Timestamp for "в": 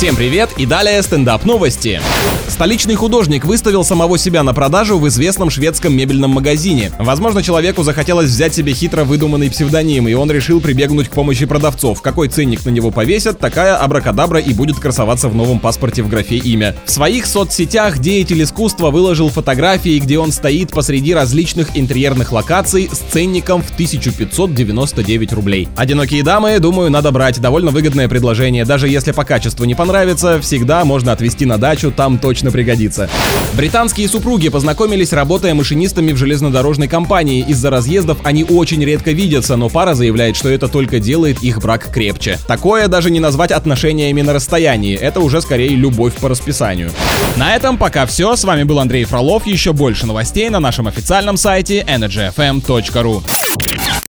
4.98-5.06, 15.28-15.34, 16.02-16.08, 16.86-16.90, 23.62-23.70, 36.12-36.16